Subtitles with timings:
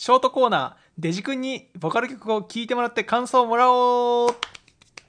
[0.00, 4.30] ショートコーナー、デジ君にボカロ曲を聴いてもらって感想をもらおう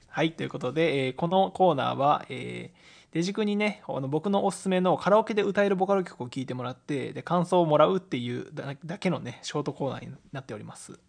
[0.10, 11.00] はい、ということで、えーこのコーナーは、えーデジ君にね、あの僕のおすすめのカラオケで歌えるボカロ曲を聴いてもらって、で、感想をもらうっていうだだけのね、ショートコーナーになっております。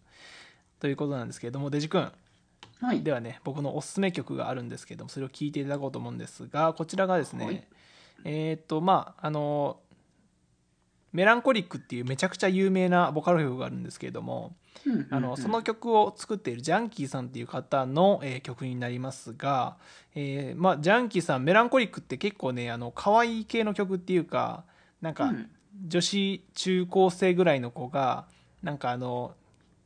[0.79, 2.09] ということなんですけれども、デジ君、
[2.79, 3.03] はい。
[3.03, 7.67] ではね僕のおすすめ曲があるんですけどもそれを聴いていただこうと思うんですがこちらがですね、はい
[8.25, 9.77] えーっとまああの
[11.13, 15.07] メランコリックっていうめちゃくちゃ有名なボカロ曲があるんですけれども、うん。
[15.11, 19.77] あのその曲を作っているジャンキーさんっていう方の、えー曲になりますが、
[20.15, 24.63] えーまあ、ジャンキーさんメランコリックって結構ねあの可愛い系の曲っていうか
[25.01, 25.49] なんか、うん。
[25.87, 28.25] 女子中高生ぐらいの子が
[28.61, 29.33] なんかあの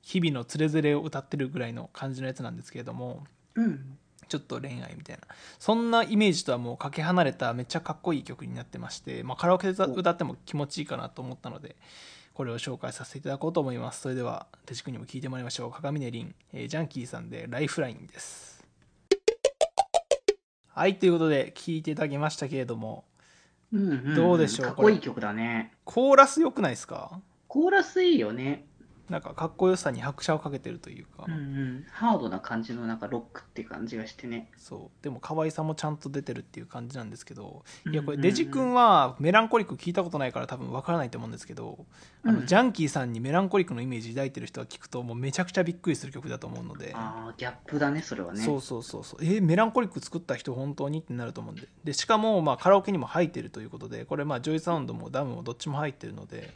[0.02, 3.24] 日々のつれづれを歌ってるぐらいの感じのやつなんですけれども
[3.56, 3.98] うん。
[4.28, 5.24] ちょっと恋愛みたいな。
[5.60, 11.76] そんなイメージとはもうかけ離れためっちゃかっこいい曲になってまして、まあ、カラオケで歌っても気持ちいいかなと思ったので
[12.34, 14.02] これを紹介させていただこうと思います。
[14.02, 15.72] それでは手地君にも聞いてもらいましょう。
[15.72, 18.64] 鏡音凛、えージャンキーさんで「ライフライン」です。
[20.68, 23.04] はいということで聞いていただきましたけれども
[23.74, 24.16] うんんん。
[24.16, 25.74] どうでしょうかっこいい曲だね。
[25.86, 27.20] コーラス良くないですか？
[27.48, 28.68] コーラスいいよね。
[29.10, 31.86] なんかかっこよさに拍車をかけてるというか、うんうん。
[31.92, 34.52] ハードな感じのなんかロックって感じがしてね。
[34.58, 35.04] そう。
[35.04, 37.64] でも可愛さもちゃんと出てるっていう感じなんですけど。
[37.90, 38.26] いやこれうんうん。
[38.26, 41.86] うんデジ君はメランコリック聞いたことないから多分わからないと思うんですけど、
[42.24, 42.46] あのうん。
[42.46, 48.42] ジャンキーさんにメランコリックのイメージ抱いてる人は聞くともうめちゃくちゃびっくりする曲だと思うので、ああ、ギャップだね、それはね。
[48.42, 49.04] そうそうそう。
[49.06, 51.00] そうえーメランコリック作った人本当に？
[51.00, 51.68] ってなると思うんで。
[51.84, 54.04] でしかもまあカラオケにも入ってるということで。
[54.04, 56.54] これまあジョイサウンドもダムもどっちも入ってるので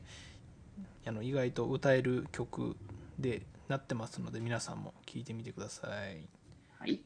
[1.06, 2.76] あの意外と歌える曲
[3.20, 6.28] でなってますので皆さんも聞いてみてください。
[6.78, 7.02] はい。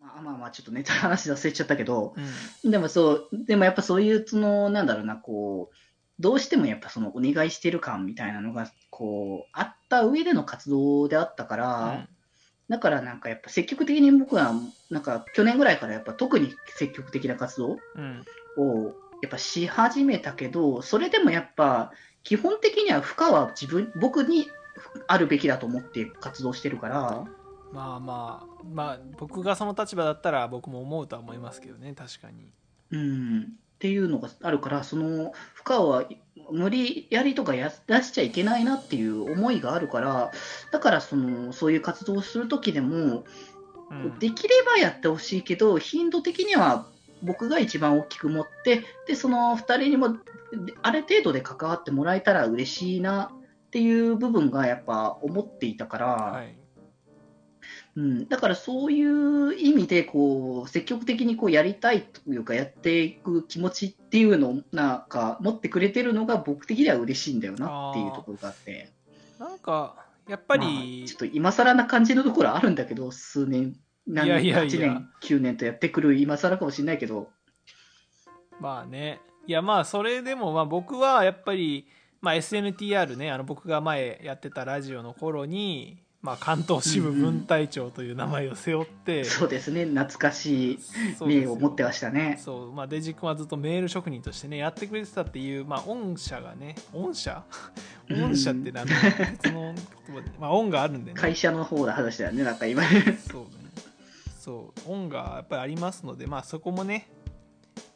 [0.00, 2.14] まあまあまあ、ちょっとネタの話忘れちゃったけど、
[2.64, 5.76] うんでもそう、でもやっぱそういう、その、なんだろうな、こう、
[6.18, 12.08] どうしてもやっぱそのお願いしてる感みたいなのが、こう、あった上での活動であったから、
[12.68, 14.52] だからなんかやっぱ積極的に僕は、
[14.90, 18.24] なんか去年ぐらいからやっぱ特に積極的な活動うん。
[18.58, 24.48] をやっぱし始めたけど、それでもやっぱ基本的には負荷は自分、僕に
[25.06, 27.24] あるべきだと思って活動してるから、
[27.72, 32.52] まあまあまあ僕がその立場だったら僕も思うとは思いますけどね確かに。
[32.90, 36.04] うん、っていうのがあるから、その負荷は
[36.50, 40.32] 無理やりとかや出しちゃいけないなっていう思いがあるから、
[40.72, 43.24] だからそのそういう活動をするときでも、
[43.90, 44.18] うん。
[44.18, 46.86] できればやってほしいけど、頻度的には
[47.22, 50.18] 僕が一番大きく持って、でその2人にもで
[50.82, 56.56] ある程度で関わってもらえたら嬉しいなっていう部分がやっぱ思っていたから、はい
[57.96, 68.90] うん、だからそういう意味でこう積極的にこうやりたいというかやっていく気持ちっていうのをなんか持ってくれてるのが僕的には嬉しいんだよなっていうところがあって。
[69.38, 69.96] なんか
[70.28, 73.76] やっぱまあり、ちょっと今更な感じのところあるんだけど数年
[74.06, 74.78] 何いやいやいや。
[74.78, 77.30] 8年9年とやってくる今更かもしれないけど。
[78.60, 79.20] まあね。
[79.46, 81.86] いやまあそれでもまあ僕はやっぱり、
[82.20, 89.84] まあ、SNTR ねあの僕が前やってたラジオの頃に、まあ、関東支部分隊長という名前を背負って、そうですね。
[89.84, 90.78] 懐かしい
[91.20, 92.36] 名を持ってましたね。
[92.42, 92.72] そう。
[92.72, 97.44] まあ、デジ君はずっとメール職人としてねやってくれてたっていう、まあ、御社がね御社
[98.08, 98.94] うん御社ってなんだ？
[99.44, 99.72] その
[100.40, 101.20] まあ、恩があるんでね。
[101.20, 102.82] 会社の方の話だよねなんか今。
[102.82, 103.48] そうね。
[104.40, 104.92] そう。
[104.92, 107.08] 恩がやっぱりありますので、まあ、そこもね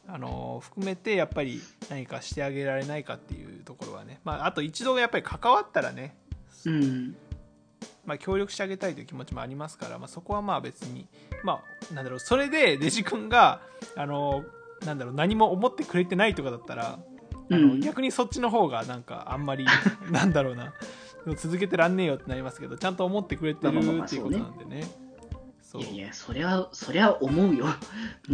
[0.07, 6.15] あの含めてやっぱり何かしてあげられないかっていうところはね、まあ、あと一度やっぱり関わったらね、
[6.65, 7.15] うん
[8.05, 11.07] まあ、協力してあげたいという気持ちもありますから、まあ、そこはまあ別に
[11.43, 13.61] まあなんだろうそれでデジ君が
[13.95, 14.43] あの
[14.85, 16.99] なんだろう何も思ってくれてないとかだったら
[17.51, 19.65] あの、うん逆にそっちの方がなんかあんまり
[20.09, 20.73] なんだろうな
[21.35, 24.89] 続けてらんねえよってなりますけどちゃんと思ってくれてるっていうことなんでね。
[25.79, 27.65] いやいや、そりゃ、そりゃ思うよ。
[27.65, 27.71] も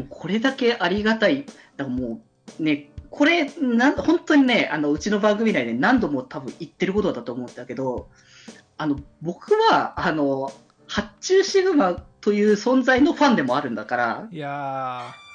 [0.03, 1.45] うこれだけありがたい。
[1.75, 2.21] だからも
[2.59, 8.09] う、ね、これ、なん本当にね、あの、うちの番組内で何度も多分言ってることだと思うんだけど、
[8.77, 10.51] あの、僕は、あの、
[10.87, 14.49] 発注シグマという存在のファンでもあるんだから、いや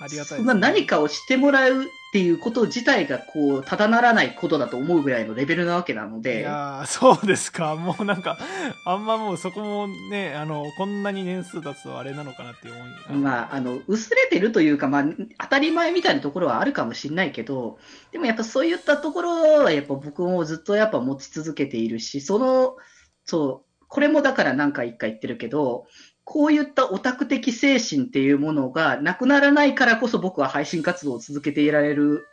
[0.00, 7.76] ーありがたいそんな何かをしてもらうっていうこと自体が、こう、ただならないことだと思うぐらいのレベルなわけなのいで、やーそうですか。
[7.76, 8.38] もうなんか
[8.84, 15.04] あんまもうそこもねあのこんなに年数経つとあれなのかなっていう思いがまあ、あの、薄れてるというか、まあ、
[15.38, 17.78] 当たり前みたいなところはあるかもしれないけど、
[18.10, 22.76] でもやっぱそういったところは、やっぱ僕もずっとやっぱ持ち続けているし、その、
[23.24, 25.86] そう、これもだから何回一回言ってるけど、
[26.24, 32.26] こういったオタク的精神っていうものがなくならないからこそ僕は配信活動を続けていられる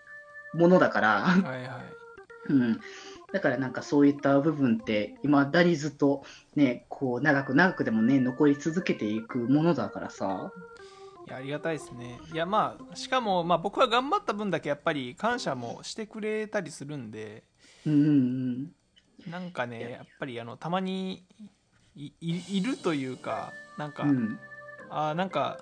[0.53, 1.81] ものだから、はいはい
[2.49, 2.79] うん。
[3.31, 6.23] だからなんかそういった部分って、未だにずっと
[6.55, 10.51] ね、こう長く長くでもね、残り続けていくものだからさ。
[11.27, 17.43] いやありがたいですねいやまあしかも、まあ、僕は頑張った分だけやっぱり感謝もしてくれたりするんで
[17.85, 18.71] うんうんうん。
[19.27, 21.25] なんかねやっぱりあのたまに
[21.95, 24.39] いいいるというかなんか、うん。
[24.89, 25.59] あーなんか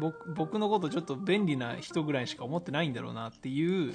[0.00, 3.94] 僕僕のことちょっと便利な人ぐらいしか思ってないんだろうなっていう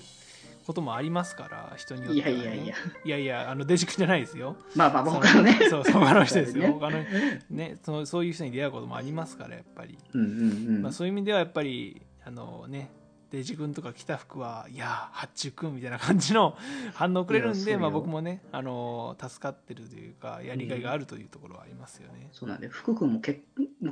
[0.66, 2.76] こともありますから人によっいては、ね、やいやいや。
[3.06, 5.58] いやいやあのデジ君じゃないですよまあまあ、他のね。
[5.70, 7.04] そうそう他の人ですよ、 ね他の
[7.50, 10.82] ねそのそういう人に出会うこともありますからやっぱり、うんうんうん。
[10.82, 12.90] まあ、そういう意味ではやっぱりあのね
[13.34, 16.56] デジ君とか着た服はいや発注君みたいな感じの
[16.94, 23.42] 反応くれるんで、まあ、僕もねあの助かってるというかやりがいがあるというところはありますよね、そうなんで、福君もけ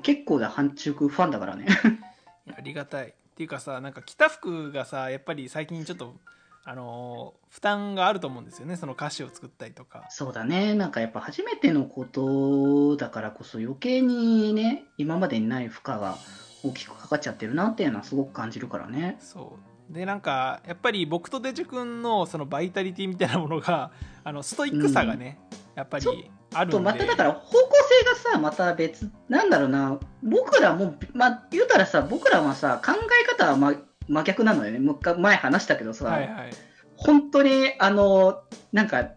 [0.03, 1.65] 結構な半中ファンだからね。
[2.55, 3.07] ありがたい。
[3.07, 6.15] っていうかさなんか着た服がさやっぱり最近ちょっと
[6.63, 8.77] あのー負担があると思うんですよね。
[8.77, 10.05] その歌詞を作ったりとか。
[10.09, 10.73] そうだね。
[10.73, 16.17] なんかやっぱ初めてのことだからこそ余計にね、今までにない負荷が
[16.63, 19.17] 大きくかかっちゃってるなっていうのはすごく感じるからね。
[19.19, 19.57] そ
[19.89, 19.93] う。
[19.93, 23.91] でなんかやっぱり僕とデジ君のそのバイタリティみたいなものが
[24.23, 25.39] あのストイックさがね、
[25.75, 26.05] やっぱり
[26.53, 26.77] あるんで。
[26.77, 27.69] とまただから方向
[28.03, 29.99] 性がさまた別なんだろうな。
[30.23, 33.73] 僕らもまあ言うたらさ僕らはさ考え方は、ま、
[34.07, 34.79] 真逆なのよね。
[35.17, 36.49] 前話したけどさ、はいはい。
[36.95, 39.09] 本当にあのなんか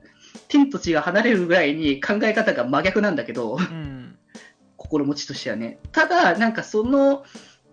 [0.48, 3.93] 天と地が離れるぐらいに考え方が真逆なんだけどうん
[4.94, 5.78] 心持ちとしてはね。
[5.92, 7.24] ただなんかその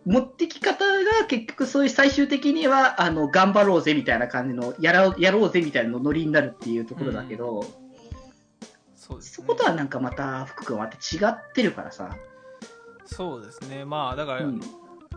[0.06, 7.64] 持ってき方が結局そういう最終的にはあの頑張ろうぜみたいな感じのやらやろうぜみたいなのノリになるっていうところだけど、
[8.96, 12.18] そうです、ね、そことはなんかまた福君はまた違ってるからさ、
[13.06, 13.86] そうですね。
[13.86, 14.60] まあだから、うん。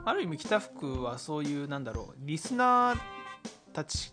[0.07, 2.99] ある意味北福はそういうなんだろうリスナー
[3.73, 4.13] たち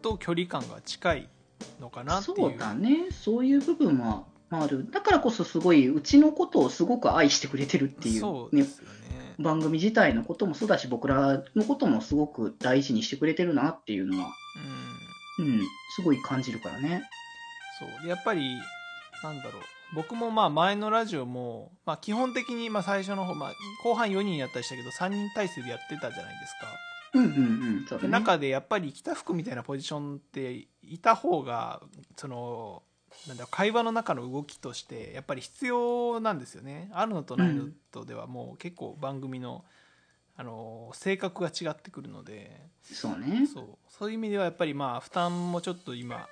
[0.00, 1.28] と距離感が近い
[1.78, 2.36] のかなっていう。
[2.38, 3.10] そうだね。
[3.10, 4.90] そういう部分はある。
[4.90, 8.68] だからこそすごいうちのことをすごく愛してくれてるっていう,、ねね。
[9.38, 14.28] 番組自体のこともそうだし僕らのこともすごく大事にしてくれてるなっていうのは、
[15.38, 15.44] うん。
[15.46, 15.60] うん、
[15.94, 17.02] すごい感じるからね。
[17.78, 18.08] そう。
[18.08, 18.58] やっぱり
[19.22, 19.52] なんだろう。
[19.94, 23.52] 僕もまあ前のラジオも、まあ、基本的にまあ最初の方、まあ、
[23.82, 26.68] 後半4人やったりしたけど3人体制でやってたじゃないですか。
[27.14, 27.30] うんうん
[27.92, 28.08] うんね。
[28.08, 31.80] 中でやっぱり北服みたいなポジションっていた方が
[32.16, 32.82] その
[33.28, 36.90] なんだ会話の中の動きとしてやっぱり必要なんですよね。
[36.92, 39.64] あるのとないのとではもう結構番組の
[40.36, 42.68] あの性格が違ってくるので。
[42.82, 43.46] そうね。
[43.46, 43.68] そう。
[43.88, 46.28] そういう意味ではやっぱりまあ負担もちょっと今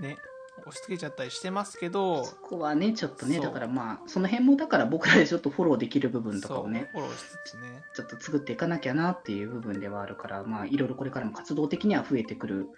[0.00, 0.16] ね
[0.60, 7.82] 押し付けちゃったりしてますけどそこはねちょっとねだからまあその辺もだから僕らでちょっとフォローできる部分とかをねフォローしつつね。
[7.94, 12.68] ちょっと作っていかなきゃなっていう部分ではあるからまあいろいろこれからも活動的には増えてくる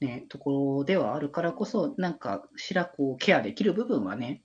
[0.00, 4.42] ねところではあるからこそなんかしらこうケアできる部分はね。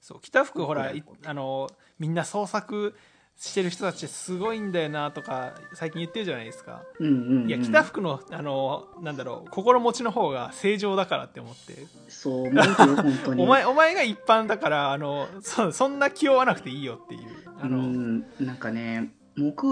[0.00, 1.68] そう北福ほらいあの
[1.98, 2.94] みんな創作
[3.36, 6.82] してる人たちすごいんだよなとか最近言ってるじゃないですか。
[7.00, 11.86] うんうん、うん、いや北福のあのなんだろう心持ちの方が正常だからって思って。
[12.08, 13.42] そう思うよ本当に。
[13.44, 17.22] お前お前が一般だからあのそそんな気負わなくていいよっていう
[17.60, 19.66] あうの、んなんかね僕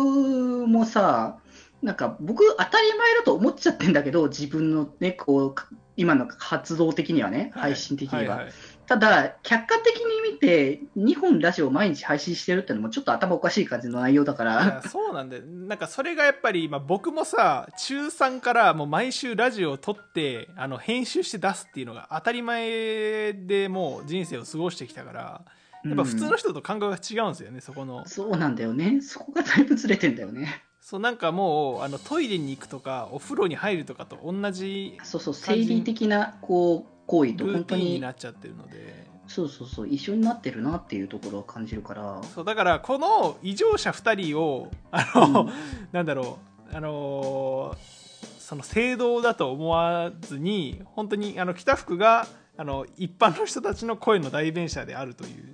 [0.66, 1.38] もさ
[1.82, 8.52] なんか僕当たり前だと思っちゃってんだけど自分のねこうか今の活動的にはね配信的には、いいい。
[8.86, 15.42] ただ客観的に見て2本ラジオを毎日配信してるってのもちょっと頭おかしい感じの内容だかいらやそうなんだよ。
[15.44, 25.42] なんかそれがやっぱり、まあ、僕もさ中3からもう毎週ラジオを撮ってあの編集して出すっていうのが当たり前でもう人生を過ごしてきたから。
[25.84, 28.06] やっぱ普通の人と感覚が違うんですよね、そこの。
[28.06, 29.00] そうなんだよね。
[29.00, 37.94] そこがだいぶずれてんだよねそうなんかもうあのトイレに行くとかお風呂に入るとかと同じそうそう生理的なこう行為と本当に。
[37.94, 39.10] になっちゃってるので。
[39.28, 42.20] そうそうそう一緒になってるなっていうところを感じるから。
[42.34, 45.52] そうだからこの異常者2人をあの、うん。
[45.92, 46.38] なんだろ
[46.72, 48.02] うあのー
[48.40, 52.26] その正道だと思わずに本当にあの北福が
[52.58, 55.51] あの一般の人たちの声の代弁者であるという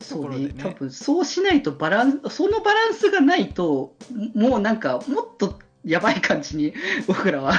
[0.00, 0.48] そうね。
[0.48, 0.54] ね。
[0.58, 3.94] 多分そうしないとバランスそのバランスがないと
[4.34, 6.74] もうなんかもっとやばい感じに
[7.06, 7.54] 僕らは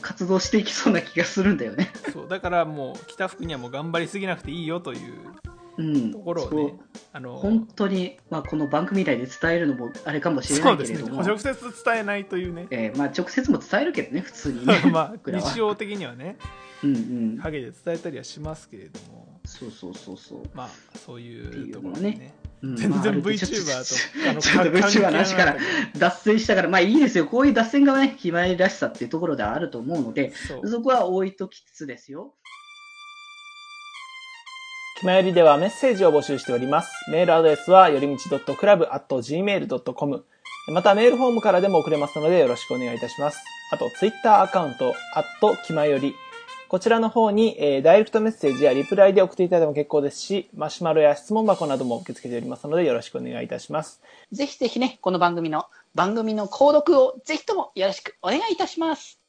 [0.00, 1.90] 活動していきそうな気がするんだよね。
[2.12, 2.28] そう。
[2.28, 5.12] だからもう北福にはもう頑張りすぎなくていいよという
[5.76, 6.64] うん、ところをそう。
[6.66, 6.74] ね
[7.12, 10.98] あの本当に、まあ、この番組内で伝えるのもあれかもしれなそうですね。
[10.98, 12.66] いけれども、直接伝えないというね。
[12.70, 16.36] えーまあ、直接も伝えるけどね普通にね まあ日常的にはね。
[16.82, 16.98] うんう
[17.36, 17.38] ん。
[17.38, 20.68] 影で伝えたりはしますけれどもそうそうそうそうまあ
[20.98, 25.56] そういっていうところねでねうん全然 VTuber と、あの、ちょっと VTuber の話から
[25.98, 27.26] 脱線したから、まあいいですよ。
[27.26, 32.32] こういう脱線がね、ひまわりらしさっていうところではあると思うので、たそうそこは置いときつつですよ。
[34.98, 36.90] 気まよりではメッセージを募集しております。
[37.10, 40.24] メールアドレスは、よりみち .club.gmail.com。
[40.68, 43.38] また、メールフォームからでも送れますので、よろしくお願いいたします。
[43.72, 46.14] あと、ツイッターアカウント、アット気まより。
[46.74, 54.02] こちらの方に、えーダイレクトメッセージやリプライで送っていただいても結構ですし、マシュマロや質問箱なども受け付けておりますので、よろしくお願いいたします。
[54.32, 59.23] ぜひぜひね、この番組の、番組の購読をぜひともよろしくお願いいたします。